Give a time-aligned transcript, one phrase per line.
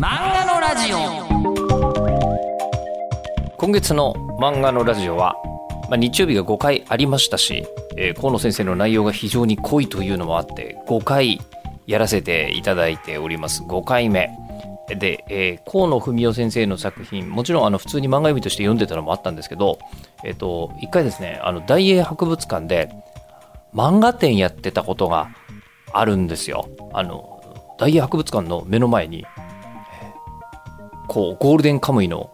[0.00, 0.96] 漫画のラジオ。
[3.58, 5.36] 今月の漫画のラジオは、
[5.90, 7.66] まあ、日曜日が5回ありましたし、
[7.98, 11.38] えー河野先生の内容が非常に濃いというのもあって5回
[11.86, 13.62] やらせていただいております。
[13.62, 14.30] 5回目。
[14.88, 19.78] で、えー河野文夫先生の作品もちろんあの普通に漫画読みとして読んでたのもあったんですけど、
[20.24, 22.90] えっと1回ですねあの大英博物館で
[23.74, 25.28] 漫画展やってたことが
[25.92, 26.70] あるんですよ。
[26.94, 29.26] あの大英博物館の目の前に
[31.10, 32.30] こうゴールデンカムイの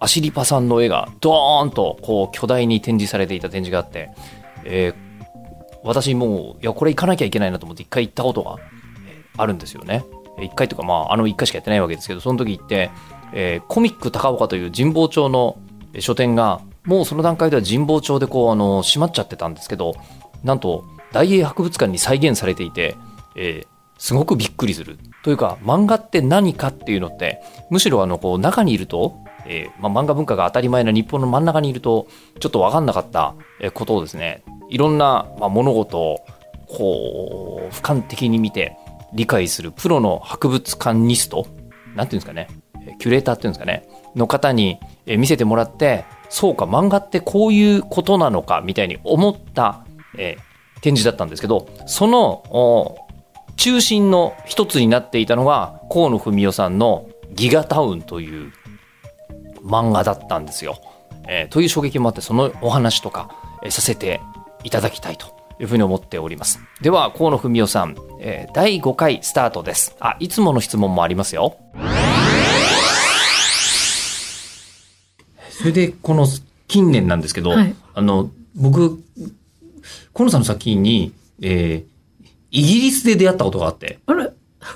[0.00, 4.10] アシリパさんの絵がドーンとこう巨大に展示されていた展示があって、
[4.64, 5.12] えー
[5.84, 8.58] 私もういやこれ行かなきゃいけないなと思って一回行ったことが
[9.36, 10.04] あるんですよね。
[10.40, 12.90] 一回とかまああの一回しかやってないわけですけどその時行って、
[13.32, 15.58] えーコミック高岡という神保町の
[15.98, 19.94] 書店がもうその段階では神保町でこうあの閉まっちゃってたんですけど
[20.44, 22.96] なんと大英博物館に再現されていて、
[23.36, 23.71] えー
[24.02, 24.98] すごくびっくりする。
[25.22, 32.08] というか、漫画って何かっていうのって、むしろあの、こう、中にいると、えーまあ、漫画文化が当たり前な日本の真ん中にいると、
[32.40, 33.36] ちょっと分かんなかった
[33.74, 36.18] ことをですね、いろんな、まあ、物事を、
[36.66, 38.76] こう、俯瞰的に見て
[39.12, 41.46] 理解するプロの博物館ニスト、
[41.94, 42.48] なんていうんですかね、
[42.98, 49.86] キュレーターっていうんですかね、の方に見せてもらって、そうか、漫画ってこういうことなのか、みたいに思った、
[50.18, 53.01] えー展示だったんですけど、その、
[53.62, 58.52] 中心の一つになっていたのが河野文夫さんの「ギガタウン」という
[59.64, 60.80] 漫画だったんですよ。
[61.28, 63.30] えーという衝撃もあってそのお話とか、
[63.62, 64.20] えーさせて
[64.64, 65.28] いただきたいと
[65.60, 66.58] いうふうに思っております。
[66.80, 69.94] では河野文夫さん、えー第5回スタートです。
[70.00, 71.56] あいつもの質問もありますよ。
[75.50, 76.26] それでこの
[76.66, 79.00] 近年なんですけど、はいあの僕
[80.12, 81.91] 河野さんの作品に、えー
[82.52, 84.30] イギリスで出会ったことがあって、あれ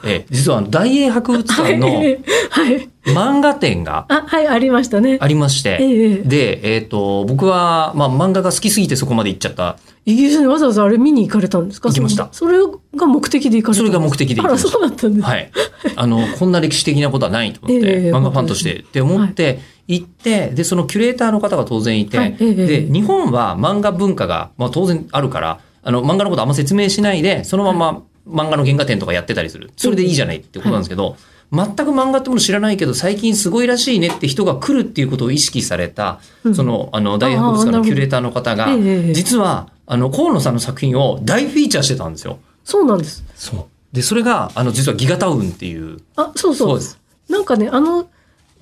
[0.05, 2.19] えー実は大英博物館のはい。
[2.51, 2.89] はい。
[3.05, 5.19] 漫画展があ、はい、ありましたね。
[5.21, 6.17] ありまして、ええ。
[6.17, 9.77] で、えっ、と、僕は、まあ、漫画が好きすぎてそこまで行っちゃった。
[10.05, 11.89] イギリスにわざわざあれ見に行かれたんですか？
[11.91, 12.29] 行きました。
[12.33, 12.59] それ
[12.97, 14.71] が目的で行かれたそれが目的で行きあら、ました。
[14.71, 15.25] そうだったんです。
[15.25, 15.51] はい。
[15.95, 18.13] あの、こんな歴史的なことはないと思って、ええ。
[18.13, 18.81] 漫画ファンとして。
[18.81, 22.37] って思って行って、で、そのキュレーターの方が当然いて、はい。
[22.41, 22.55] ええ。
[22.55, 29.71] で、日本は漫画文化が、まあ、当然あるから、あの、漫画のことあんま説明しないで、そのまま漫画の原画展とかやってたりする。
[29.77, 31.17] それでいいじゃないってことなんですけど、
[31.53, 36.19] 全く漫画ってもの知らないけど、最近すごいらしいねって人が来るっていうことを意識された、
[36.57, 38.67] その、あの、大英博物館のキュレーターの方が
[39.13, 42.41] 実は、あの、河野さんの作品を大フィーチャーしてたんですよ。
[42.65, 43.25] そうなんです。
[43.37, 43.65] そう。
[43.95, 46.69] で、それが、あの、実はギガタウンっていう、あ、そうそう。
[46.71, 46.99] そうです
[47.29, 48.09] なんかね、あの、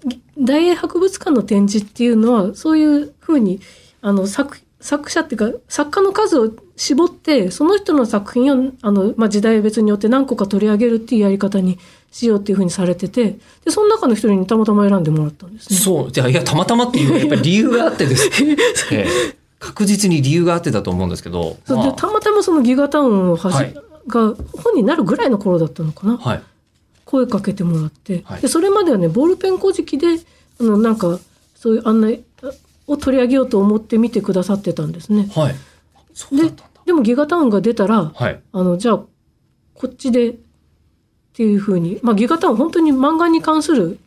[0.04, 3.60] ぎ大英博物館の展示っていうのは、そういうふうに、
[4.02, 11.78] あの、作、作者っていうか、作家の数を絞って、その人の作品を、あの、まあ、時代別によって何個か取り上げるっていうやり方に
[12.12, 15.78] しようっていうふうにされてて、で、その中の一人にたまたま選んでもらったんですね。
[15.78, 16.09] そう。
[16.11, 18.28] いや、いや、たまたまっていうやっぱり理由があってです。
[18.93, 21.56] ええ確実に理由があってだと思うんですけど。
[21.66, 23.75] まあでたまたまそのギガタウンをはじ、はい
[24.06, 26.19] が本になるぐらいの頃だったのかな？
[26.19, 26.43] はい。
[27.06, 30.09] 声かけてもらって、はいでそれまではねボールペン古事記で
[30.61, 31.19] あのなんか
[31.55, 32.22] そういう案内
[32.87, 35.28] を取り上げようと思って見てくださってたんですね。
[35.34, 35.55] はい。
[36.37, 36.53] で。
[36.87, 38.41] でもギガタウンが出たらはい。
[38.53, 38.99] あのじゃあ
[39.75, 40.37] こっちでっ
[41.33, 43.99] ていうふうに、まあ、ギガタウン本当に漫画に関する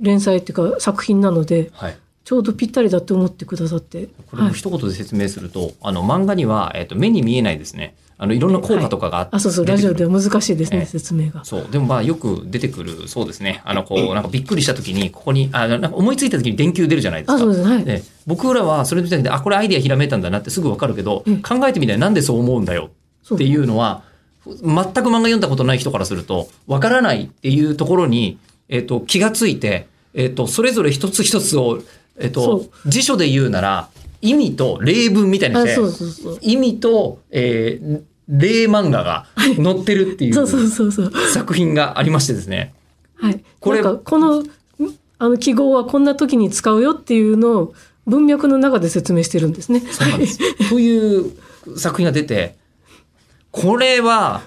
[0.00, 1.98] 連載っていうか作品なのではい。
[2.28, 4.06] ちょうどぴったりだって思ってくださって。
[4.26, 7.94] これも一言で説明すると、あの、漫画には、えっ、と、目に見えないですね。
[8.18, 11.42] あの、いろんな効果とかがあって、あそうそうラジオでは難しいですね、ええ説明が。
[11.46, 11.66] そう。
[11.70, 13.62] でもまあよく出てくる、そうですね。
[13.64, 17.36] あの、こう、なんかびっくりした時に、ここに、あなんか思いついた時に電球出るじゃないですか。
[17.36, 22.90] あそうですはいで僕らはそれの時点で、あ、これアイデアひらめいたんだなってすぐわかるけど、うん考えてみたらなんでそう思うんだよ
[23.34, 24.02] っていうのは、
[24.44, 31.80] 全く漫画読んだことない人からすると、わからないっていうところに、えっ、と、気がついて、えっ、と、それぞれ一つ一つを、
[32.18, 33.88] えっ、と辞書で言うなら、
[34.20, 40.48] 意味と例文みたいにして、あそうそうそう意味と、えー例漫画が載ってるっていそう。
[41.32, 42.74] 作品がありましてですね。
[43.14, 43.42] はい。
[43.58, 44.46] これなんかこのん
[45.18, 47.74] あの記号はこんな時に使うよっていうのを
[48.06, 49.80] 文脈の中で説明してるんですね。
[49.80, 50.68] そうなんです。
[50.68, 51.32] という
[51.78, 52.56] 作品が出て、
[53.50, 54.42] これは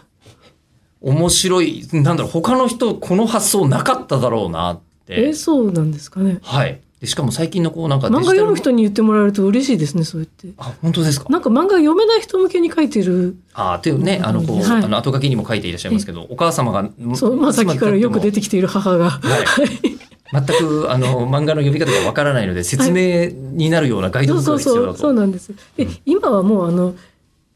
[1.01, 1.87] 面白い。
[1.91, 5.29] なんだろう、他の人この発想なかっただろうなって。
[5.29, 6.39] え、そうなんですかね。
[6.43, 6.79] はい。
[7.01, 10.49] でしかも最近のこうなんか漫画読む人に言ってもらえると嬉しいですね、そうやって。
[10.59, 11.25] あ、本当ですか？
[11.29, 13.35] なんか漫画読めない人向けに書いてる。
[13.53, 19.09] あっていうね、あの、こう、はいあの、後書きにも書いていらっしゃいますけど、お母様が、そう、まあさっきからよく出ててきている母が。
[19.19, 20.45] はい。
[20.47, 24.99] 全く、あの、漫画の読み方がわからないので、説明になるようなガイドそうブックそうそう、が必要だと。
[24.99, 25.51] そうなんです。
[25.75, 26.93] で、今はもうあの、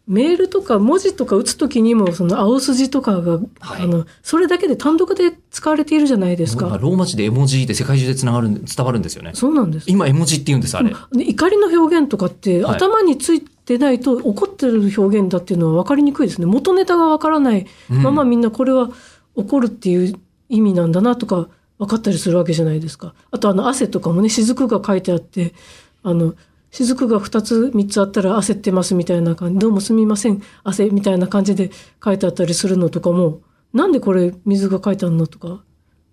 [0.08, 6.78] メールとか文字とか打つときにもその青筋とかが、はいあのそれだけで単独で使われているじゃないです今か。
[6.78, 9.32] ローマ字で絵文字で世界中でつながるん伝わるんですよね。
[9.34, 9.86] そうなんです。
[9.90, 10.94] 今絵文字って言うんです、あれ。
[11.12, 16.46] で怒りの表現とかって、はい頭についてないと怒ってる表現だっていうのは分かりにくいですね。
[16.46, 18.92] 元ネタが分からないうんままみんなこれは
[19.36, 20.20] 怒るっていう
[20.50, 21.48] 意味なんだなとか
[21.78, 23.14] 分かったりするわけじゃないですか。
[23.32, 25.54] あとあの汗とかもね、雫が書いてあって、
[26.04, 26.36] あの、
[26.84, 31.72] 雫が2つ3つあったら焦ってますみたいな感じ、どうもすみません、汗みたいな感じで
[32.04, 33.42] 書いてあったりするのとかも、
[33.74, 35.64] なんでこれ水が書いてあるのとか、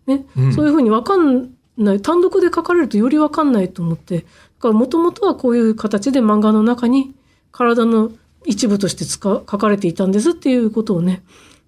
[0.06, 0.52] ね、うん。
[0.52, 4.24] そういうふうに分かんない、単独で書かれるとより分かんないと思って、だ
[4.60, 7.14] からもともとはこういう形で漫画の中に
[7.50, 8.12] 体の
[8.44, 11.22] 一部として使う書かれていたんですっていうことをね、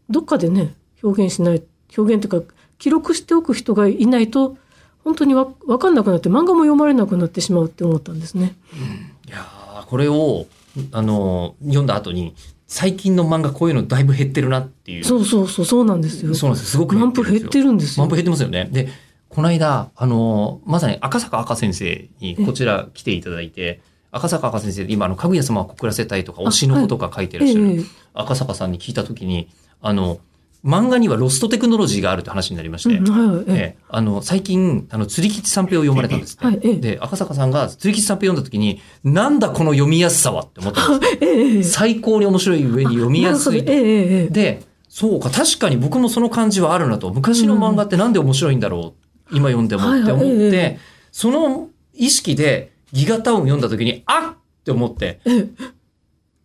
[0.08, 1.62] どっかでね、表現しない、
[1.96, 4.56] 表現というか、記録しておく人がいないと、
[5.04, 8.56] 本当にわ分かんなくなって、漫画も読まれなくなってしまうって思ったんですね。
[9.28, 10.46] いやーこれを、
[10.92, 12.34] あの、読んだ後に、
[12.66, 15.04] 最近の漫画こういうのだいぶ減ってるなっていう。
[15.04, 16.34] そうそうそう、そうなんですよ。
[16.34, 16.72] そうなんです。
[16.72, 18.04] すごく満腹減ってるるんですよ。
[18.04, 18.68] 満腹減ってますよね。
[18.72, 18.88] で、
[19.28, 27.84] この間、あの、まさに赤坂赤先生にこちら来ていただいて、赤坂赤先生、今、あの、かぐや様を告らせたいとか、推しのことが書いてらっしゃる、ええ
[28.14, 29.48] 赤坂さんに聞いたときに、
[29.82, 30.18] あの、
[30.64, 33.54] 漫画にはロストテクノロジーがあるって話になりまして、うんはいはいええ。
[33.54, 33.76] ええ。
[33.88, 36.46] あの、最近、あの、釣り吉三平を読まれたんですって。
[36.46, 36.76] はいええ。
[36.76, 41.18] で、赤坂さんが釣り吉三平読んだ時に、なんだこの読みやすさはって思ったんです。
[41.22, 41.62] ええええ。
[41.62, 47.12] 最高に面白い上に読みやすいで、そうか、確かに僕もその感じはあるなと。
[47.12, 48.94] 昔の漫画ってなんで面白いんだろ
[49.32, 55.46] う、今読んでもって思って、はいはいええその意識でギガタウン読んだ時に、あっって思って、え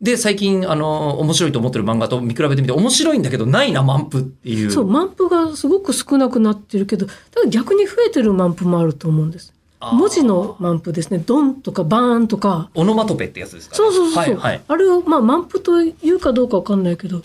[0.02, 4.72] で、最近、あの、面白いと思ってる漫画と見比べてみて、面白いんだけど、ないな、満腹っていう。
[4.72, 9.54] そう、満腹がすごく少なくなってるけど、ただ逆に増えてる満腹もあると思うんです。
[9.82, 11.24] 文字の満腹ですね。
[11.26, 12.70] ドンとかバーンとか。
[12.76, 14.24] オノマトペってやつですか、そうそうそう。
[14.24, 14.62] はい、はい。
[14.68, 17.22] あれを、まあ、満腹というかどうかわかんないけど、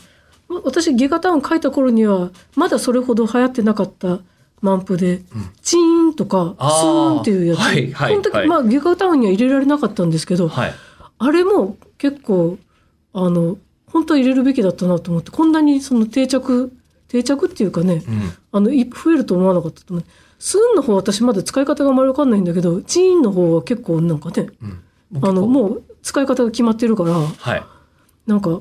[0.48, 4.20] ま私、ギガタウン書いた頃には、まだそれほど流行ってなかった
[4.60, 5.22] 満腹で、
[5.62, 7.58] チーンとか、スーンっていうやつ。
[7.58, 10.74] はいはいその時、はいまあ、ギガタウンには入れられなかったんですけど、はい。
[11.18, 12.58] あれも結構、
[13.14, 13.56] あの、
[13.90, 16.70] 本当は入れるべきだったなと思って、こんなにその定着、
[17.08, 18.32] 定着っていうかね、うん。
[18.52, 20.04] あの、い増えると思わなかったと思う。
[20.38, 25.24] スーンの方私まだ使い方があまりわかんないんだけど、チーンの方は結構なんかね、うん。
[25.26, 25.48] あの、う。
[25.48, 27.64] もう使い方が決まってるから、はい。
[28.26, 28.60] なんか、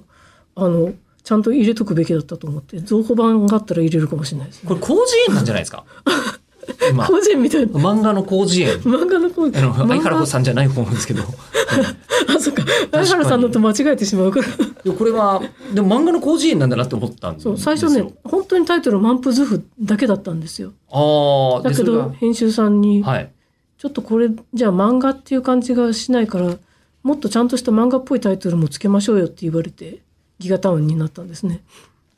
[0.56, 0.94] あの、
[1.24, 4.70] ちゃんと入れとくべきだったと思って、増補版があったら入れるかもしれないです、ね。
[4.70, 5.84] これ、広辞苑なんじゃないですか？
[6.90, 7.68] 今、個人みたいな。
[7.74, 8.78] 漫画の広辞苑。
[8.80, 11.24] 漫画のこう、あの、相原さんじゃない方なんですけど。
[11.24, 12.64] あ、そっか。
[12.92, 14.48] 相原さんのと間違えてしまうから。
[14.48, 14.50] い
[14.90, 15.42] やこれは、
[15.74, 17.58] でも漫画の広辞苑なんだなって思ったんですよ。
[17.58, 20.74] そう、最初ね、本当にタイトル満腹図譜だけだったんですよ。
[20.92, 23.32] ああ、だけど、編集さんに、はい。
[23.78, 26.58] ちょっとこれ、じゃあ漫画っていう感じがしないから、
[27.04, 30.00] もっとちゃんとした漫画っぽいタイトルもつけましょうよって言われて、
[30.40, 31.64] ギガタウンになったんですね。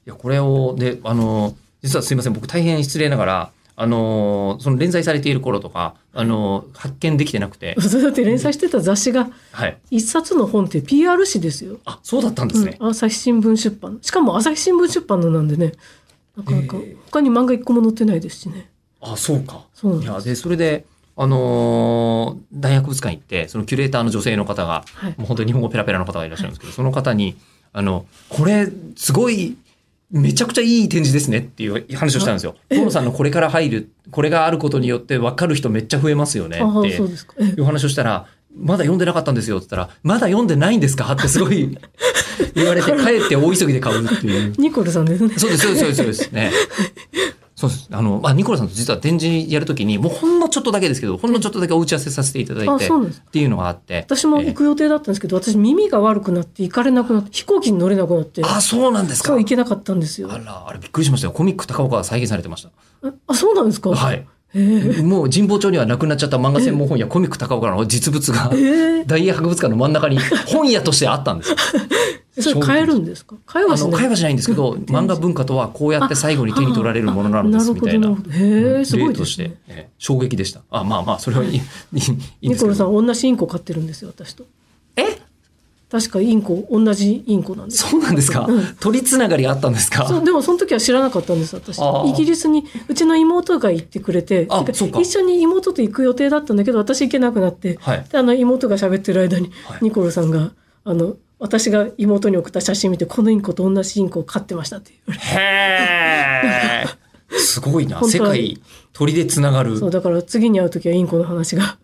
[0.05, 9.77] いや、これを、で、あの、実はすいません、僕大変失礼ながら、あの、その連載されている頃とか、あの、発見できてなくて、 だって連載してた雑誌が、はい。
[9.91, 11.77] 一冊の本って PR 誌ですよ。
[11.85, 12.77] あ、そうだったんですね。
[12.79, 13.99] うん、朝日新聞出版。
[14.01, 15.73] しかも朝日新聞出版のなんでね、
[16.37, 16.77] なかなか
[17.11, 18.69] 他に漫画一個も載ってないですしね。
[19.01, 19.65] あ、そうか。
[19.73, 20.85] そういや、で、それで、
[21.17, 27.35] あのー大博物館行って、そのキュレーターの女性の方が、はいもう本当に日本語ペラペラの方がいらっしゃるんですけど、その方に、
[27.73, 29.57] あの、これ、すごい、
[30.11, 32.55] めちゃくちゃいい展示ですねっていう話をしたんですよ。
[32.69, 41.11] 河野さんのこれから入る、これがあることによって分かる人めっちゃ増えますよねっていう話をしたら、まだ読んでなかったんですよって言ったら、まだ読んでないんですか？
[41.11, 41.77] ってすごい
[42.53, 44.53] 言われて、 帰って大急ぎで買うっていう。
[44.57, 45.33] ニコルさんですね。
[45.37, 46.31] そうです、そうですそうです。
[46.31, 46.51] ね。
[47.55, 47.87] そうです。
[47.89, 52.89] あの、まあ、ニコラさんと実は展示やるときに、もうほんのちょっとだけですけど、ほんのちょっとだけお打ち合わせさせていただいて、っ
[53.31, 54.03] ていうのがあって。
[54.05, 59.33] 私も行く予定だったんですけど、私耳が悪くなって行かれなくなって、飛行機に乗れなくなって、あ、そうなんですか。
[59.37, 60.29] 行けなかったんですよ。
[60.31, 61.33] あら、あれびっくりしましたよ。
[61.33, 62.71] コミック高岡が再現されてました。
[63.27, 63.89] あ、そうなんですか？
[63.91, 64.27] はい。
[65.03, 69.03] もう神保町にはなくなっちゃった漫画専門本屋コミック高岡の実物が、ええ。
[69.05, 71.57] 大英博物館の真ん中に本屋としてあったんですよ。
[72.37, 73.35] それ買えるんですか？
[73.45, 73.91] 買えはしない。
[73.93, 78.09] 会話じゃないんですけど、漫画文化とはこうやって最後に手に取られるものなのです、みたいな。
[78.09, 80.61] へえ、すごい例としてですね。、ええ衝撃でした。
[80.69, 81.61] あ、まあまあ、それはいいいいいいん
[81.93, 82.61] ですニけど。
[82.61, 84.43] コルさん、同じインコ飼ってるんですよ、私と。
[85.87, 87.89] え確かインコ、同じインコなんです。
[87.89, 88.75] そうなんですか、うん。
[88.79, 90.21] 取りつながりがあったんですか？
[90.21, 91.79] でもその時は知らなかったんです私。
[91.79, 94.47] イギリスにうちの妹が行ってくれて
[94.99, 98.05] 一緒に妹と行く予定だったんだけど私行けなくなって、はい。
[98.09, 99.79] であの妹が喋ってる間に、はい。
[99.83, 100.51] ニコルさんが
[100.83, 105.25] あの私が妹に送った写真見てこのインコと同じインコを飼ってましたって言われて。
[105.25, 105.39] へ
[106.85, 107.37] え。
[107.37, 108.01] すごいな。
[108.03, 108.61] 世界、
[108.93, 109.77] 鳥でつながる。
[109.77, 111.77] そうだから次に会う時はインコの話が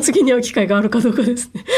[0.00, 1.64] 次に会う機会があるかどうかですね。
[1.64, 1.68] で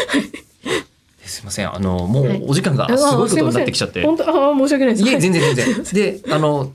[1.37, 1.75] すすいません。
[1.75, 2.39] あのもはい。
[2.41, 5.09] うお時間があすごいことになってきちゃって、本当あー申し訳ないです。
[5.09, 5.83] いえ全然全はい。
[5.85, 6.73] 然であの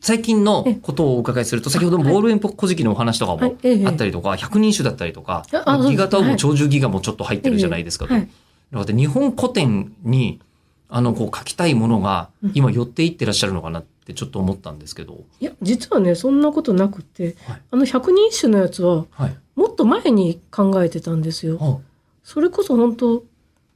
[0.00, 5.44] 最近のことをお伺いすると先ほどのボールペン古事記のお話とかもあったりとか百人種だったりとか
[5.88, 6.36] ギガタオもはい。
[6.36, 8.14] 鳥獣ギガもちょっと入ってるじゃないですかと。
[8.14, 8.28] はい。
[8.72, 10.40] だから日本古典に
[10.88, 17.62] あのこう書きたいものが今寄っていってらっしゃるのかなってちょっと思ったんですけど、いや実はねそんなことなくて、はい。
[17.72, 21.58] あの百人一首のやつははい、もっと前に考えてたんですよ。
[21.60, 21.78] あ
[22.22, 23.24] それこそ本当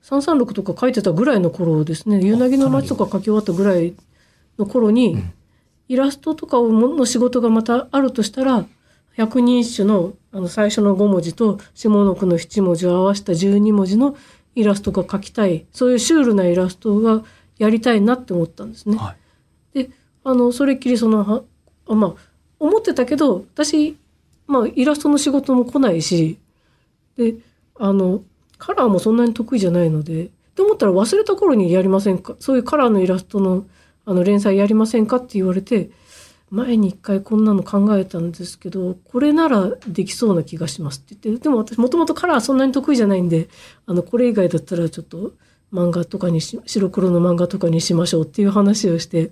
[0.03, 3.95] 336とか書いてたぐらいの頃ですね「夕凪の街」とか書き終わったぐらい
[4.59, 5.33] の頃に、うん。
[5.89, 8.65] イラストとかの仕事がまたあるとしたら
[9.15, 14.17] 百人一首のあの最初の5文字と下の句の7文字を合わせた12文字の
[14.55, 15.67] イラストが描きたい。
[15.71, 17.23] そういうシュールなイラストが
[17.59, 18.97] やりたいなって思ったんですね。
[18.97, 19.15] は
[19.75, 19.85] い。
[19.85, 19.91] で
[20.25, 21.43] あのそれっきりそのは
[21.89, 22.15] あまあ
[22.59, 23.99] 思ってたけど私、
[24.47, 26.39] まあ、イラストの仕事も来ないし
[27.19, 27.35] で
[27.79, 28.23] あの
[28.63, 30.31] カラーもそんなに得意じゃないので。
[30.55, 32.37] と思ったら忘れた頃にやりませんか？
[32.39, 33.65] そういうカラーのイラストの
[34.05, 35.17] あの連載やりませんか？
[35.17, 35.91] って言われて
[36.51, 41.45] 前に一回こんなの考えたんですけどこれならできそうな気がしますって言って。
[41.45, 43.49] でも私もともとカラーそんなに得意じゃないんで
[43.87, 45.33] あのこれ以外だったらちょっと
[45.73, 49.31] 漫画とかにし白黒の漫画とかにしましょうっていう話をして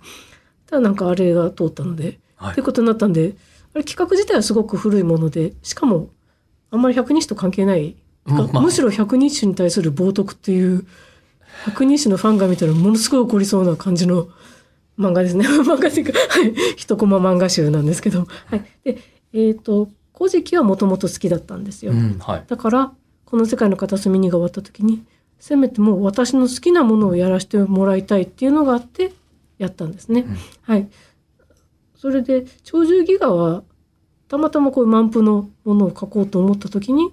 [0.69, 2.53] ただなんかあれが通ったので、はい。
[2.53, 3.35] ってことになったんで
[3.75, 6.09] あれ企画自体はすごく古いものでしかも
[6.71, 8.61] あんまり百人種と関係ない、まあ。
[8.61, 10.87] むしろ百人種に対する冒涜っていう
[11.65, 14.29] 百人種のファンが見たらものすごい怒りそうな感じの
[14.99, 15.47] 漫画ですね。
[15.49, 18.99] 漫画っていうか、はい、一コマ漫画集なんですけど、はい、で
[19.33, 21.93] えっ、と「古事記」はもともと好きだったんですよ。
[21.93, 22.45] うんはい。
[22.47, 22.93] だから
[23.25, 25.05] この世界の片隅にが終わった時に
[25.39, 29.13] せめてもう私の好きなものをやらせてもらいたいっていうのがあって
[29.59, 30.27] やったんですね。
[30.27, 30.37] うん。
[30.63, 30.89] はい。
[31.97, 33.63] それで鳥獣戯画は
[34.29, 37.13] たまたまこういう満腹のものを描こうと思った時に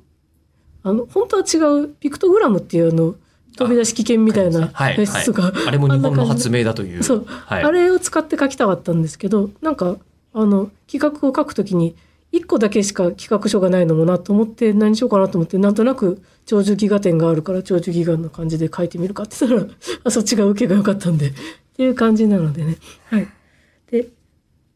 [0.87, 3.15] あの本当は違うピクトグラムっていうあの
[3.57, 7.03] 飛び出し危険みたいなはいやつとか、あれも日本の発明だという。
[7.03, 7.25] そう。
[7.25, 9.97] はい、あれを使って書きたかったんですけどなんか
[10.33, 11.95] あの企画を書くときに
[12.31, 19.71] 1個だけしか企画書がないのもなと思って何しようかなと思ってなんとなく長寿ギガ展があるから長寿ギガの感じで書いてみるかって言ったら
[20.03, 21.29] あ そっちが受けが良かったんで。
[21.29, 21.33] っ
[21.77, 22.77] ていう感じなのでね。
[23.11, 23.27] はい、
[23.91, 24.07] で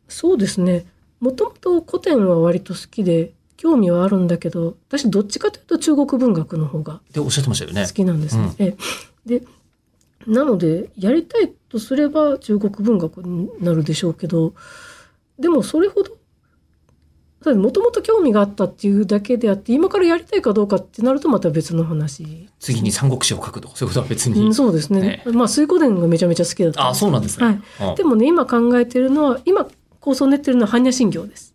[0.08, 0.86] そうですね。
[1.20, 7.86] もともと古典は割と好きで興味はあるんだけど私どっちかというと中国文学の方がでおっしゃってましたよね。
[7.86, 8.56] 好きなんですね。
[8.60, 8.66] うん。
[8.66, 8.76] え
[9.28, 9.40] え。
[9.40, 9.46] で
[10.26, 14.56] なのでやりたいとすれば中国文学になるでしょうけど
[15.38, 16.18] でもそれほど
[17.54, 22.50] もともと興味があったっていうだけであって今からやりたいかどうかってなるとまた別の話。
[22.60, 25.22] 次に三国志を書くとかそういうことは別に、うん、そうですね。
[25.28, 27.62] まあ水湖伝がめちゃめちゃ好きだったあそうなんですね、はい。
[27.92, 29.68] あでもね今考えてるのは今
[30.00, 31.51] 構想練ってるのは般若心経です。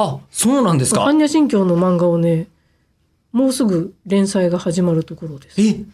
[0.00, 1.02] あそうなんですか。
[1.04, 2.46] 般若心経の漫画をね
[3.32, 5.60] もうすぐ連載が始まるところです。
[5.60, 5.84] え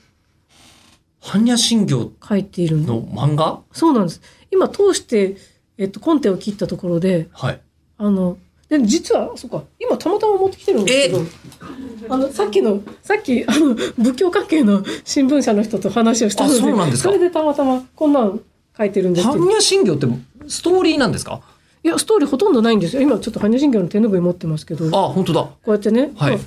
[1.23, 2.96] 般若心経書いているの。
[2.96, 3.61] の漫画？
[3.73, 4.20] そうなんです。
[4.50, 5.37] 今通して、
[5.78, 7.61] えっと、コンテを切ったところで、はい。
[7.96, 8.37] あの、
[8.68, 17.08] で実は、そうか、今たまたま持ってきてるんですけど、あの、さっきの、さっき、あの、仏教関係の新聞社の人と話をしたので、あそうなんですか。
[17.08, 18.40] それでたまたまこんなん
[18.76, 20.06] 書いてるんですけど、般若心経って
[20.49, 21.40] ストーリーなんですか？
[21.85, 23.03] いや、ストーリーほとんどないんですよ。
[23.03, 25.49] 今ちょっと般若心経の手ぬぐい持ってますけど、こあ本当だ。
[25.67, 26.38] うやってね、はい。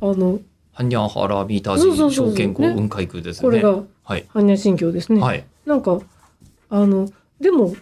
[0.00, 0.38] あの、
[0.74, 2.28] 般若ハラミタジそうそうそうそう。
[2.30, 3.42] 証券公雲海空ですね。
[3.42, 4.24] これがはい。
[4.32, 5.20] 般若心経ですね。
[5.20, 5.44] はい。
[5.66, 5.98] なんか、
[6.70, 7.74] あの、でも、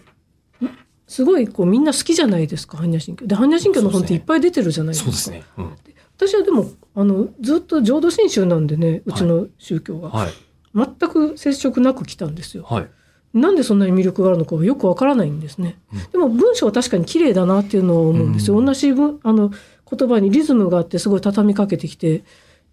[1.07, 3.27] すごいこうみんな好きじゃないですか、般若心経。
[3.27, 5.11] で、般若心経の本っていっぱい出てるじゃないですか。
[5.11, 5.77] そうですね、うん、
[6.17, 10.29] 私はでもあのずっと浄土真宗なんでねうちの宗教が、はい。
[10.73, 12.63] 全く接触なく来たんですよ。
[12.63, 12.87] はい
[13.35, 15.77] なんでそんなに魅力があるのかよくわからないんですね。
[15.93, 18.57] うんでも文章は確かに綺麗だなっていうのは思うんですよ。
[18.57, 19.51] うん同じ文あの
[19.89, 22.21] 言葉にリズムがあってすごい畳みかけてきてっ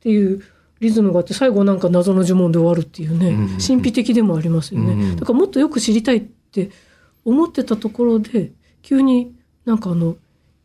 [0.01, 0.43] ていう
[0.81, 4.93] リズムがあって最後なんか謎の呪文で終わるっていうね、うん神秘的でもありますよね。
[4.93, 6.71] うんだからもっとよく知りたいって
[7.25, 8.53] 思ってたところで
[8.83, 10.17] 急になんかあの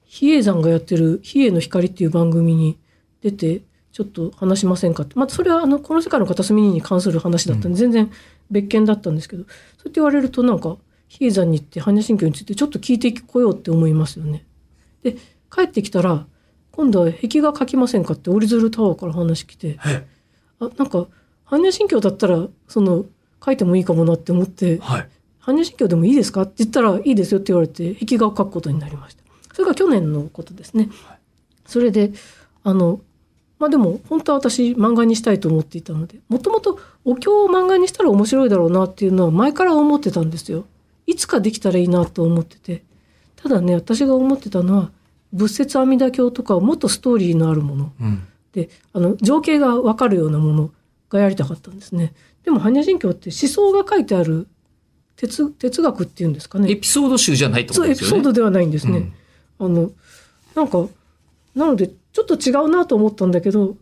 [0.06, 2.78] 比叡山がやってる「比叡の光」っていう番組に
[3.22, 3.62] 出て
[3.92, 8.12] ちょっと話しませんかって、まあ、それはあのこの世界の片隅に関する話だったんで、全然
[8.52, 10.78] 別件だったんですけどそうやって言われるとなんか
[11.08, 14.46] 比叡山に行って般若心経についてちょっと聞いてこようって思いますよね。
[15.04, 15.16] で
[15.52, 16.26] 帰ってきたら
[16.72, 20.04] 今度は壁画描きませんかって折り鶴タワーから話来てはい
[20.60, 21.08] あなんか
[21.46, 23.06] 般若心経だったらその
[23.44, 25.10] 書いてもいいかもなって思ってはい。
[25.42, 29.24] 般若心経でもいいですかって言ったらいいですよって言われて壁画を描くことになりました。
[29.54, 30.90] それが去年のことですね。
[31.66, 32.12] それで
[32.64, 33.00] あの
[33.60, 40.66] まあでも本当は私漫画にしたいと思っていたのでもともとお経を漫画にしたら面白いだろうなっていうのは前から思ってたんですよ
[41.06, 42.84] いつかできたらいいなと思ってて
[43.38, 44.92] ただね私が思ってたのは
[45.32, 50.72] 仏説阿弥陀経とかもっとストーリーのあるものうんであの情景が分かるようなもの
[51.10, 52.14] がやりたかったんですね。
[52.44, 54.48] でも般若心経って思想が書いてある
[55.16, 56.72] 哲哲学っていうんですかね。
[56.72, 58.12] エピソード集じゃないってこそうエとですよね。
[58.14, 59.14] ピソードではないんですね。
[59.60, 59.92] あの
[60.56, 60.88] なんか
[61.56, 63.76] なのでちょっと違うなと思ったんだけど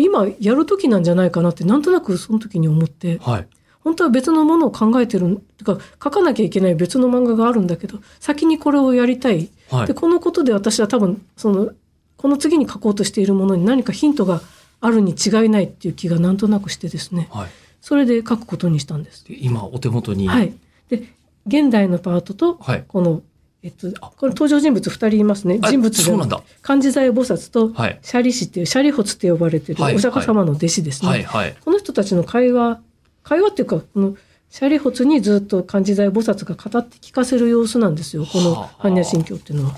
[0.00, 3.48] 今やる時なんじゃないかなってなんとなくその時に思ってはい。
[3.80, 9.50] 本当は別のものを考えてるてか書かなきゃいけない別の漫画があるんだけど先にこれをやりたい。
[9.70, 9.94] はいで。
[9.94, 11.72] このことで私は多分その
[12.16, 14.40] この次に書こうとしているものに何かヒントが
[14.80, 17.48] あるに違いないっていう気がなんとなくしてですねはい。
[17.80, 19.26] それで書くことにしたんです。
[19.26, 20.28] で今、お手元に。
[20.28, 20.54] はい、
[20.88, 21.02] で
[21.48, 22.84] 現代のパートとはい。
[22.86, 23.22] この、
[23.64, 26.42] えっと、これ登場人物2人いますねあ人物そうなんだ。
[26.62, 27.98] 漢字財菩薩とはい。
[28.02, 31.22] シャリ師っていうシャリホツって呼ばれてるはいお釈迦様の弟子ですね、はい。
[31.22, 31.56] はい。
[31.64, 32.80] この人たちの会話
[33.22, 34.16] 会話っていうかこの
[34.50, 39.76] シャリホツにずっと漢字財菩薩が語って聞かせる様子なんですよこのはあ般若心経っていうのは。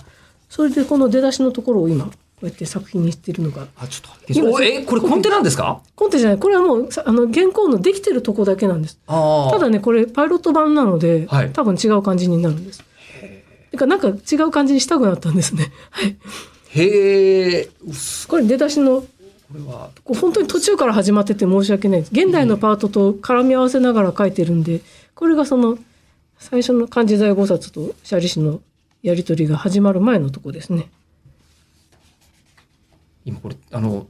[0.48, 2.10] それでこの出だしのところを今こ
[2.42, 5.80] うやって作品にしてるのがあ、ちょっと待っておえ、これコンテなんですか？
[5.94, 8.98] コンテじゃないこれはもうさあの原稿のできてるとこだけなんです。
[9.06, 12.82] ただねこれパイロット版なので、はい多分違う感じになるんです。
[13.86, 15.72] なんか違う感じにしたくなったんですね。
[15.90, 16.16] はい。
[16.70, 17.68] へえ。
[18.28, 19.06] これ出だしのこ
[19.54, 19.90] れは。
[20.04, 22.12] 本当に途中から始まってて申し訳ないです。
[22.12, 24.80] 現代のパートと絡み合わせながら書いてるんで、
[25.14, 25.78] これがその
[26.38, 28.60] 最初の漢字財菩薩とシャリ師の
[29.02, 30.88] やりとりが始まる前のとこですね。
[33.24, 34.06] 今これ、あの、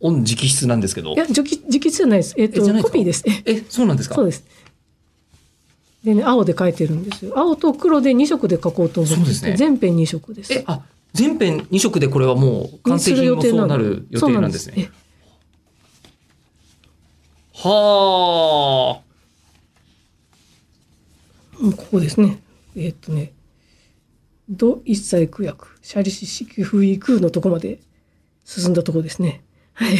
[0.00, 1.16] オン直筆なんですけどい。
[1.16, 2.34] や、直筆じゃないです。
[2.36, 2.90] えっ、とえじゃないですか？
[2.90, 3.24] コピーです。
[3.26, 4.14] ええ、そうなんですか？
[4.16, 4.44] そうです。
[6.06, 7.32] でね、青で書いてるんですよ。
[7.36, 10.54] 青と黒で2色で書こうと思っていて、ね全編2色です。
[10.54, 10.82] え、あ、
[11.12, 14.88] 全編2色でこれはもう完成品もそうなる予定なんですね。
[17.54, 19.06] はあ。
[21.76, 22.40] ここですね。
[22.76, 23.32] えっ、とね、
[24.48, 27.80] ド一切区役、シャリシ式不意空のとこまで
[28.44, 29.42] 進んだとこですね。
[29.72, 29.98] はい。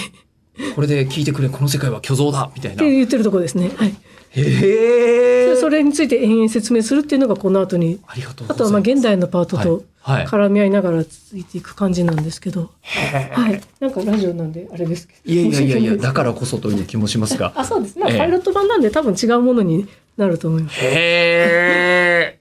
[0.71, 2.79] っこれで聞いてくれ、この世界は虚像だみたいな。
[2.79, 3.71] て言ってるとこですね。
[3.77, 3.95] はい。
[4.31, 5.57] へえ。
[5.57, 8.55] それについて延々説明するっていうのがこの後に、ありがとうございます。
[8.55, 10.17] あとはまあ現代のパートとはい。
[10.19, 10.27] はい。
[10.27, 13.61] 絡み合いながら続いていく感じなんですけど、へーはい。
[13.81, 15.33] なんかラジオなんであれですけど。
[15.33, 17.53] いやいやいやいや、だからこそという気もしますが。
[17.57, 17.99] あ、そうです。
[17.99, 20.79] まあ、ええパイロット版なんで多分違うものになると思います。
[20.81, 22.41] へえ。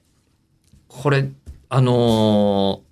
[0.88, 1.28] これ、
[1.68, 2.86] あのー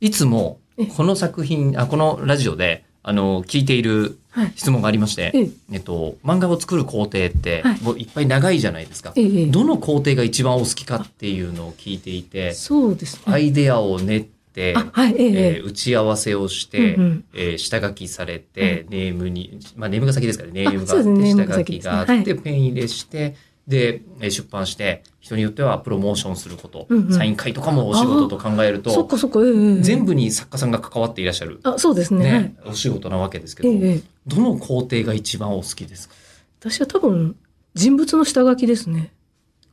[0.00, 4.52] いつもえこの作品、あ、このラジオで、あのー聞いているはい。
[4.54, 5.48] 質問がありまして、ええ。
[5.72, 9.14] えっと、漫画を作る工程ってはい、もういっぱい長いじゃないですか。
[9.50, 13.22] どの工程が一番お好きかっていうのを聞いていて、そうですね。
[13.26, 15.62] アイデアを練って、あ、はい、ええええ。
[15.62, 17.24] ー打ち合わせをして、うんうん。
[17.34, 22.34] えー下書きされて、ネームに、まあネームが先ですからね、ネームがあって、下書きがあって、はい。
[22.38, 23.34] ペン入れして、
[23.68, 32.32] で、えー出版して、人によってはプロモーションすること、うんうんサイン会とかもお仕事と考えるえそっと、かそっか、ええええ全部に作家さんが関わっていらっしゃる、あ、そうですね。
[32.32, 36.14] はいね、お仕事なわけですけど、ええええどの工程が一番お好きですか？
[36.60, 37.36] 私は多分、
[37.74, 39.12] 人物の下書きですね。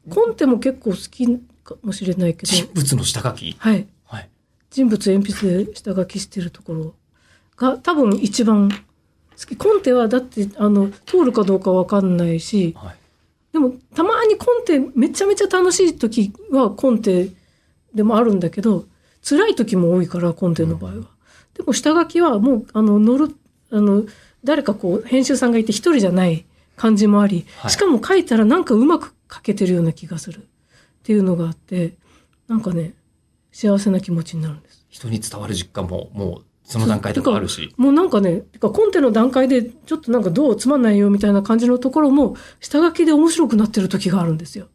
[0.09, 1.25] コンテも結構好き
[1.63, 3.55] かもしれないけど、人物の下書き？
[3.57, 3.87] はい。
[4.03, 4.29] はい。
[4.71, 6.93] 人物鉛筆で下書きしてるところ
[7.57, 8.75] が多分一番好
[9.45, 9.55] き。
[9.55, 12.95] コンテはだって、あの、通るかどうかわかんないし、はい。
[13.69, 17.29] でもたまにコンテめちゃめちゃ楽しい時はコンテ
[17.93, 18.85] でもあるんだけど
[19.27, 21.01] 辛い時も多いからコンテの場合は。
[21.55, 23.35] でも下書きはもうあの乗る
[23.71, 24.03] あの
[24.43, 30.41] 誰かこう編集さんがいて一人じゃない感じもあり、はいしかも書いたらなんかうまく書けてるような気がするっ
[31.03, 31.93] ていうのがあって
[32.47, 32.93] なんかね
[33.51, 34.85] 幸せな気持ちになるんです。
[34.89, 37.73] 人に伝わる実感も、もう、その段階とかあるし。
[37.77, 44.67] もうなんかね、てかコンテの段階でちょっとなんかどうつまんないよみたいな感じのところも下書きで面白くなってる時があるんですよ。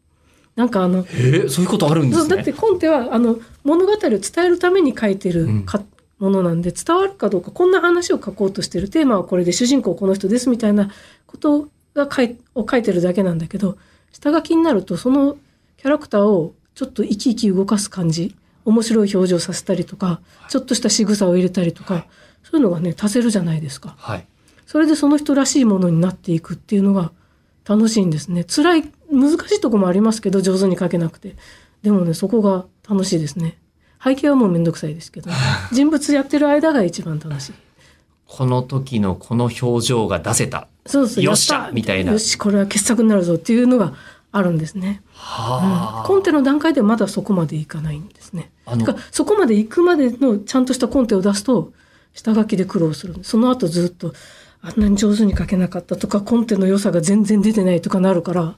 [0.56, 2.36] なんかあの、へえ、そういうことあるんですね。
[2.36, 5.82] だってコンテはあの物語を伝えるために書いてるか、
[6.20, 10.90] ものなんで伝わるかどうかこんな話を書こうとしてるテーマはこれで主人公この人ですみたいな
[11.26, 13.78] ことが書いを書いてるだけなんだけど
[14.12, 15.38] 下書きになるとその
[15.78, 22.06] キャラクターをちょっと生き生き動かす感じ面白い表情させたりとかちょっとした仕草を入れたりとか、
[22.42, 23.94] そういうのがね足せるじゃないですか。
[23.98, 24.26] はい。
[24.66, 27.12] それでその人らしいものになっていくっていうのが
[27.68, 28.44] 楽しいんですね。
[28.44, 31.36] 辛い、難しいとこもありますけど、上手に書けなくて。
[31.82, 33.58] でもね、そこが楽しいですね。
[34.02, 35.30] 背景はもうめんどくさいですけど、
[35.72, 37.52] 人物やってる間が一番楽しい。
[38.26, 40.68] この時のこの表情が出せた。
[40.86, 43.94] そうそう、よっしゃみたいなよし、これは傑作になるぞっていうのが
[44.32, 45.02] あるんですね。
[45.12, 48.50] はあ、コンテの段階ではまだそこまでいかないんですね。
[48.64, 51.72] あのだからそこまで行くまでのちゃんとしたコンテを出すと
[52.14, 54.12] 下書きで苦労するその後ずっと
[54.62, 58.54] あんなに上手に書けなかったとかコンテの良さが全然出てないとかなるから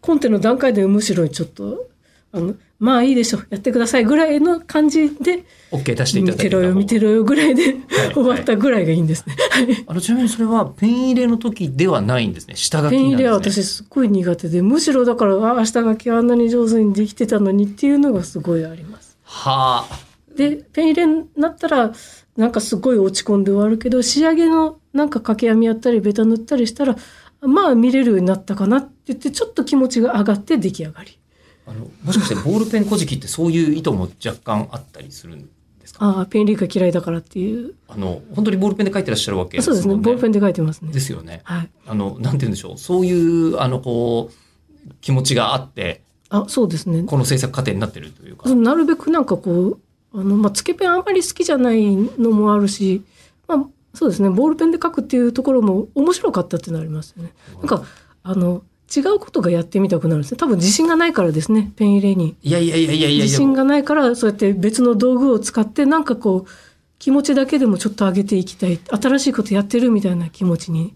[0.00, 1.88] コンテの段階でむしろちょっと
[2.34, 7.76] あの、まあいいでしょ、やってくださいぐらいの感じで、OK 出していただ見てろよ、見てろよぐらいで
[8.12, 9.36] 終わったぐらいがいいんですね。
[9.50, 19.16] はいあのちなみにそれはペン入れの時ではないんですね下書きペン入れは私すっごい苦手で、むしろだから、あ明日書きあんなに上手にできてたのにっていうのがすごいあります。
[19.22, 21.92] はあで、ペン入れになったら、
[22.36, 26.96] なんかすごい落ち込んで終わるけど、仕上げのなんか掛け網やったり、ベタ塗ったりしたら、
[27.40, 31.18] まあ見れるようになったかなって言って、ちょっと気持ちが上がって出来上がり。
[31.66, 35.48] あのもしかしてボールペン小じってそういう意図も若干あったりするん
[35.80, 36.04] ですか？
[36.06, 37.74] ああ、ペン入れが嫌いだからっていう。
[37.88, 40.92] あの本当にボールペンで書いてらっしゃるわけそうですね、ボールペンでで書いてますね。
[40.92, 41.70] ですよねはい。
[41.86, 47.04] あのなんて言うんでしょうそういうあのこう気持ちがあってあ、そうですね。
[47.04, 49.78] この制作過程になってるというかなるべくなんかこう、
[50.12, 53.02] あの、まあ、つけペンあんまり好きじゃないのもあるし、
[53.46, 57.32] まあ、そうですね、ボールペンで書くっていうところも面白かったっていうのはありますよね。
[57.58, 57.84] なんか、
[58.24, 60.38] あの、違うことがやってみたくなるんですね。
[60.38, 62.36] 多分自信がないからですね、ペン入れに。
[62.42, 66.50] いやいやいやいやいやいや自信がないから、そうやって別の道具を使って、なんかこう、
[66.98, 68.78] 気持ちだけでもちょっと上げていきたい。
[68.88, 70.94] 新しいことやってるみたいな気持ちに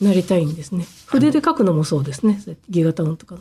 [0.00, 0.86] なりたいんですね。
[1.06, 2.40] 筆で書くのもそうですね。
[2.44, 3.36] そうやってギガタウンとか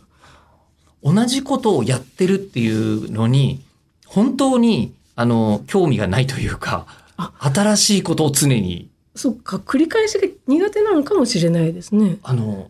[1.04, 1.14] の。
[1.14, 3.62] 同じことをやってるっていうのに
[4.06, 12.18] 本当にあの興味がないというかあ新しいことを常にそっか、繰り返しが苦手なのかもしれないですね。
[12.24, 12.70] あの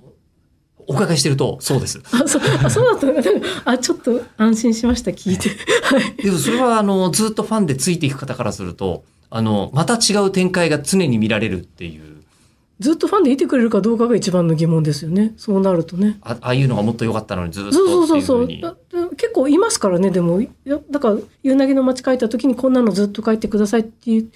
[0.87, 2.01] お伺いしてるとそうです。
[2.11, 3.29] あ、そう、あそうだったのか。
[3.65, 5.49] あ、ちょっと安心しました、聞いて。
[5.83, 6.23] はい。
[6.23, 12.17] でもそれはあのずっとファンでついていく方からするとあのまた違う展開が常に見られるっていう
[12.79, 15.33] ずっとファンでいてくれるかどうかが一番の疑問ですよね。
[15.37, 16.19] そうなるとね。
[16.21, 20.41] あああいうのがもっと良かったのにずっとそうそうそうそう結構いますからね、でも。
[20.41, 24.27] いやだから、夕凪の街書いた時にこんなのずっと書いてくださいって言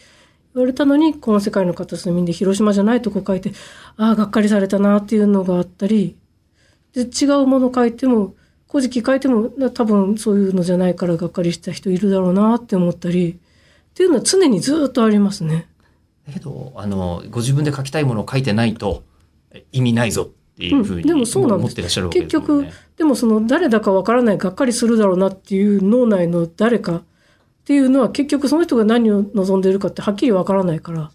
[0.56, 3.52] われたのに、この世界の片隅で広島じゃないとこ書いて、
[3.98, 6.16] ああ、がっかりされたなっていうのがあったり、
[6.94, 8.36] で、違うもの書いても、
[8.70, 13.40] 古事記書いても、な多分そういうのじゃないからがっかりした人いるだろうなって思ったり、
[13.92, 15.68] っていうのは常にずっとありますね。
[16.26, 19.04] だけどあのご自分で書きたいものを書いてないと
[19.52, 22.68] え意味ないぞっていうふうに、うんでもそうなんです思ってらっしゃるわけ結ですもんね。
[22.70, 27.04] 局、でもその誰だかわからないがっかりするだろうなっていう脳内の誰かっ
[27.66, 31.12] ていうのは結局その人が何を望んでいるかってはっきりわからないから、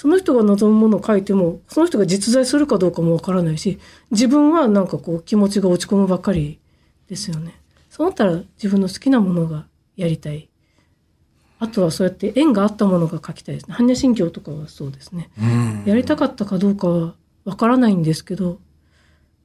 [0.00, 3.78] その人が望むものを書いても、その人が実在するかどうかもわからないし、
[4.10, 6.58] 自分はなんかこう気持ちが落ち込むばっかり
[7.06, 7.60] ですよね。
[7.90, 10.48] そうなったら自分の好きなものがやりたい。
[11.58, 13.76] あとはそうやって縁があったものが書きたいですね。
[13.76, 15.28] 般若心経とかはそうですね。
[15.38, 18.58] うんやりたかったかどうかはわからないんですけど、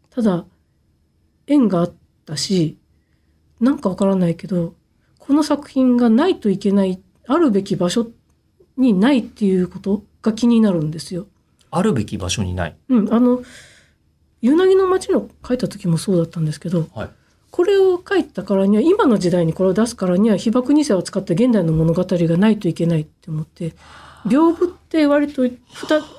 [0.10, 0.46] ただ、
[1.48, 1.94] 縁があっ
[2.26, 2.78] たし、
[3.60, 4.74] なんかわからないけど、
[5.20, 8.08] この作品がないといけない、あるべき場所
[8.78, 11.28] にないっていうことが気になるんですよ。
[11.72, 12.76] あるべき場所にない。
[12.90, 13.42] うん、あの、
[14.42, 17.10] 夕凪の街の書いた時もそうだったんですけど、はい。
[17.52, 23.74] これを書いたからには、今の時代にこれを出すからには、被爆2世を使った現代の物語がないといけないって思って、
[24.26, 25.56] 屏風って割と二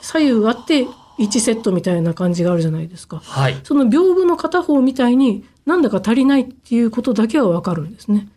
[0.00, 0.86] 左右あって
[1.18, 3.18] 1セットみたいな感じがあるじゃないですか。
[3.18, 3.56] はい。
[3.64, 8.28] その屏風の片方みたいになんだか足りないっていうことだけはわかるんですね。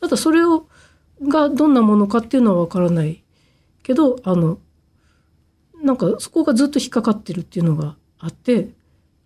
[0.00, 0.66] ただそれを、
[1.22, 3.22] がどんなものかっていうのはわからない
[3.82, 4.58] けど、あの、
[5.84, 8.70] なんかそこがずっと引っかかってるっていうのがあって、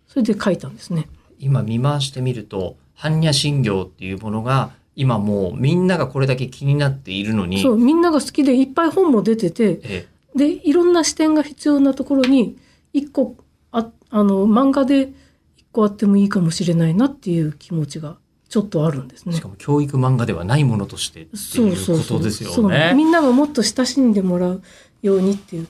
[0.07, 1.07] それで書いたんですね。
[1.39, 12.57] 今見回してみると、般若心経っていうものが、今もうみんながこれだけ気になっているのに、そう、みんなが好きでいっぱい本も出てて、えで、いろんな視点が必要なところに、
[12.93, 13.37] 一個、
[13.71, 15.13] あ、あの、漫画で
[15.57, 18.17] 一個あってもいいかもしれないなっていう気持ちが
[18.49, 19.35] ちょっとあるんですね。
[19.35, 22.93] しかも教育漫画ではないものとしてっていうことですよそうね。
[22.95, 24.61] みんながもっと親しんでもらう
[25.01, 25.67] ようにっていう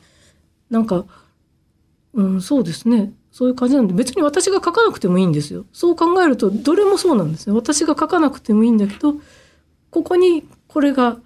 [0.69, 1.05] なんか
[2.13, 3.13] うんそうですね。
[3.31, 5.65] そういう感じなんで別に私が書かなくてもいいんですよ。
[5.71, 9.15] そう考えるとどれもそうなんですよ私が書かなくてもいいんだけど
[9.91, 11.19] ここにこれが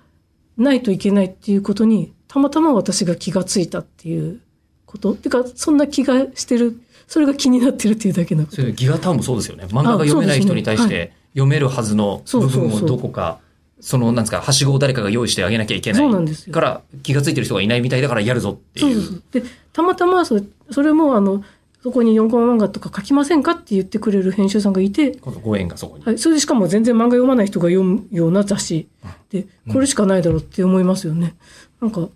[0.58, 4.42] ないといけないっていうことにたまたま私が気がついたっていう
[4.86, 5.16] こと。
[5.16, 8.62] てかそんな気がしてるそれが気になってるっていうだけのこと。
[8.72, 9.66] ギガタウンもそうですよね。
[9.66, 13.40] 漫画が読めない人に対して読めるはずの部分をどこか、
[13.84, 16.02] その、なんですか、はしごを誰かが用意してあげなきゃいけない。
[16.02, 18.96] そうなんですよから気がついてる人がいないみたいだからやるぞっていう。
[18.96, 19.44] そうそうで
[19.74, 21.44] たまたまそれそれもあの
[21.82, 26.06] そこに4コマ漫画とか書きませんかって言ってくれる編集さんがいて、このご縁がそこに。
[26.06, 28.88] はい、それでしかも全然漫画読まない人が読むような雑誌
[29.30, 31.36] でこれしかないだろうって思いますよね、
[31.82, 32.08] なんか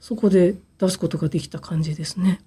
[0.00, 2.40] そこで出すことができた感じですね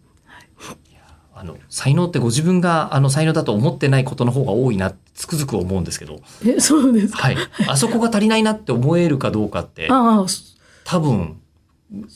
[1.39, 7.19] あの、才能ってご自分があの才能だと思ってないことの方が多いなつくづく思うんですけど、えそうですか？
[7.19, 7.38] はい。
[7.67, 10.41] あそこが足りないなって思えるかどうかって、ああそ
[10.84, 11.38] 多分、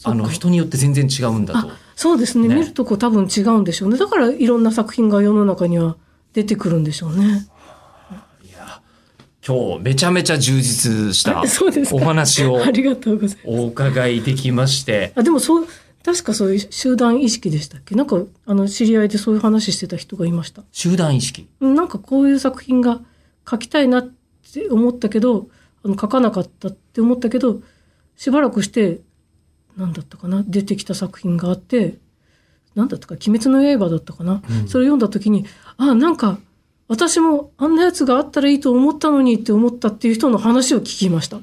[0.04, 1.70] あの、人によって全然違うんだと。
[1.96, 2.48] そうですね。
[2.50, 2.56] ね。
[2.56, 3.98] 見るとこ多分違うんでしょうね。
[3.98, 5.96] だからいろんな作品が世の中には
[6.34, 7.48] 出てくるんでしょうね。
[9.46, 11.98] 今日めちゃめちゃ充実したあ そうですか？
[11.98, 12.62] お話を。
[13.46, 15.68] お伺いできまして、あでもそう
[16.04, 17.96] 確かそういう集団意識でしたっけ？
[17.96, 20.64] なんかあの知り合いでそういう話してた人がいました。
[20.72, 21.48] 集団意識？
[21.62, 23.00] うんなんかこういう作品が
[23.50, 24.12] 書きたいなっ
[24.54, 25.48] て思ったけど
[25.84, 27.62] あの書かなかったって思ったけど
[28.18, 29.00] しばらくして
[29.78, 30.44] 何だったかな？
[30.46, 31.98] 出てきた作品があって
[32.76, 35.46] 何だったか「鬼滅の刃」だったかな、うんそれ読んだ時に
[35.78, 36.38] あなんか
[36.88, 41.40] 私もあんなやつがあったらいいと思ったのにって思ったっていう人の話を聞きました。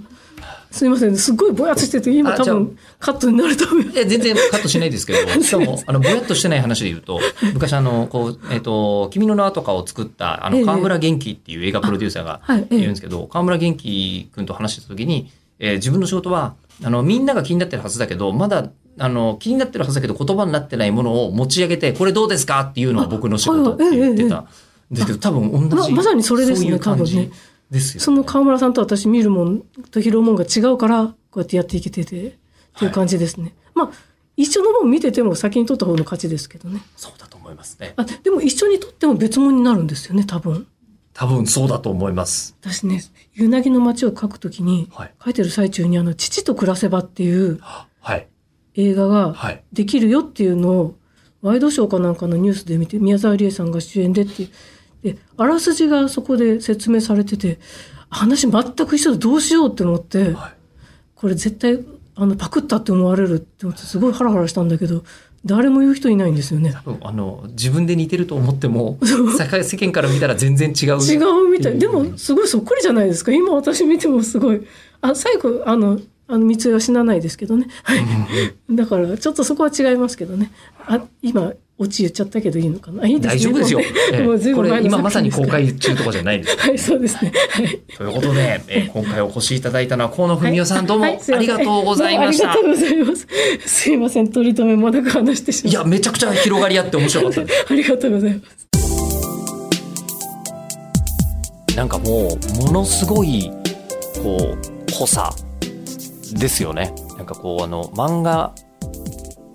[0.70, 3.98] すいませんすっごいぼやっとしてて今多分カットになると思います。
[3.98, 7.20] いや、全然カットしないですけど、 しかも、あの、ぼやっとしてない話で言うと、
[7.54, 16.54] 昔あの、こう、えっ、と、君の名とかを作った、あの、ええ河村元気っていう映画プロデューサーがはい、ええいるんですけど、河村元気君と話してた時に、えー自分の仕事は、
[16.84, 24.44] あの、みんなが気になってるはずだけど、まだ、あの、気になってるはずだけど言葉になってないものを持ち上げて、これどうですかっていうのが僕の仕事って言ってた。
[24.90, 25.92] ですけど、多分同じ。
[25.92, 27.30] ままさにそれですね多分ね
[27.70, 28.00] ですよ。
[28.00, 32.32] その河村さんと私見るもんと拾うもんが違うからこうやってやっていけててっ
[32.78, 33.54] ていう感じですね。
[33.74, 33.90] まあ
[34.36, 36.80] 一緒のもん見てても先に撮った方の勝ちですけどね。
[36.96, 37.92] そうだと思いますね。
[37.96, 40.66] あでも一緒に撮っても別物になるんですよね多分。
[41.12, 42.56] 多分そうだと思います。
[42.62, 43.02] 私ね
[43.34, 45.14] 「夕凪の街」を書くときにはい。
[45.22, 48.26] 書いてる最中にあの「父と暮らせば」っていうはい。
[48.76, 49.62] 映画がはい。
[49.72, 50.94] できるよっていうのを
[51.42, 54.48] ワイドショーかなんかのニュースで見て宮沢りえさんが主演でっていう
[55.02, 57.58] であらすじがそこで説明されてて
[58.08, 60.32] 話全く一緒でどうしようって思って。
[60.32, 60.60] はい。
[61.14, 61.78] これ絶対
[62.16, 65.04] あのパクったって思われるって思ってすごいハラハラしたんだけど
[65.44, 66.72] 誰も言う人いないんですよね。
[66.72, 70.98] 多分あの自分で似てると思っても世間から見たら全然違う。
[71.02, 71.78] 違うみたい。
[71.78, 73.32] でもすごいそっくりじゃないですか。
[73.32, 74.66] 今私見てもすごい。
[75.02, 78.00] あ最後あのあの三井は死なないですけどね、はい、
[78.70, 80.52] だからちょっとそこは違いますけどね。
[80.86, 83.06] あ今オチ言っちゃったけどいいのかな？
[83.06, 83.36] いいですね。
[83.36, 84.22] 大丈夫ですよ、もうねええ。
[84.22, 86.56] もうずいぶこん前今まさに公開中とかじゃないです。
[86.60, 87.32] はいそうですね。
[87.50, 87.80] はい。
[87.96, 93.26] ということで、えー今回お越しいただいたのは河野文夫さん、どうもありがとうございました、ありがとうございます。
[93.66, 97.64] すいません取り留めもなく話してしまいやめちゃくちゃ広がりあって面白かったです。
[97.72, 98.60] ありがとうございます。
[101.76, 103.50] なんかもうものすごい
[104.22, 105.34] こう濃さ
[106.34, 106.92] ですよね。
[107.16, 108.52] なんかこうあの漫画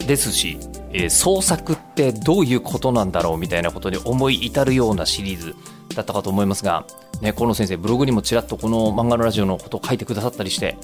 [0.07, 0.57] ですし、
[0.97, 5.55] え創作ってどういうことなんだろうみたいなことに思い至るようなシリーズ
[5.93, 6.85] だったかと思いますが、
[7.21, 10.77] ね、河野先生ブログにもちらっとこの漫画のラジオのことを書いてくださったりして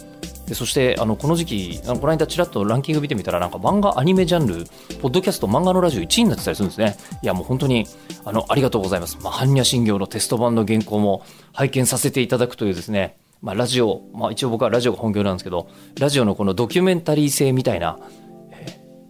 [0.47, 4.65] でそしてあのこの時期あのこの間ちらっとランキング見てみたらなんか漫画アニメジャンル
[5.01, 6.97] ポッドキャスト漫画のラジオ1位になってたりするんですね。
[7.23, 7.85] いやもう本当に
[8.25, 13.17] あのありがとうございます、ま、般若心経のテスト版の原稿も拝見させていただくというですね。
[13.41, 15.67] まあ、ラジオ、まあ、一応僕はラジオが本業なんですけど
[15.99, 17.97] ラジオのこのドキュメンタリー性みたいな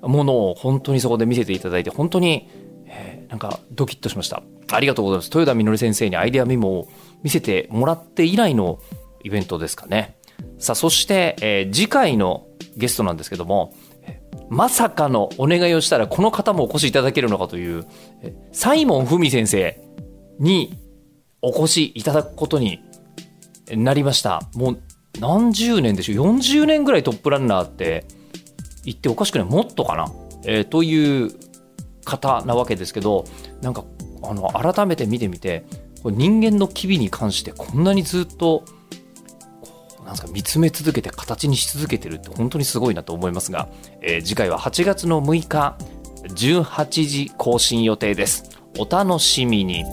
[0.01, 2.49] ものを本当にそこで見せていただいて本当に、
[2.85, 4.43] えーなんかドキッとしました。
[4.73, 5.27] ありがとうございます。
[5.27, 6.89] 豊田実先生にアイデアメモを
[7.23, 8.79] 見せてもらって以来の
[9.23, 10.17] イベントですかね。
[10.57, 13.73] さあそして、えー次回のゲストなんですけども
[14.49, 17.87] まさかのお願いをしたらこの方もお越しいただけるのかという
[18.51, 19.79] サイモン文先生
[20.39, 20.77] に
[21.41, 22.83] お越しいただくことに
[23.69, 24.41] なりました。
[24.53, 24.81] もう
[25.19, 28.05] 何十年でしょう？40年ぐらいトップランナーって
[28.83, 29.47] 言っておかしくない？
[29.47, 30.11] もっとかな、
[30.45, 31.31] えーという
[32.03, 33.25] 方なわけですけど
[33.61, 33.83] なんか
[34.23, 35.65] あの改めて見てみて
[36.03, 38.65] 人間の機微に関してこんなにずっと
[40.03, 43.69] なんすか見つめ続けて形にし続けてるって本当にすごいなと思いますが、
[44.01, 45.77] えー次回は8月の6日
[46.23, 48.49] 18時更新予定です。
[48.79, 49.85] お楽しみに。